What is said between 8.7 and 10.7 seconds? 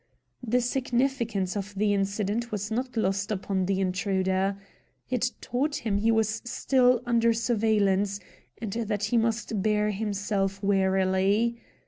that he must bear himself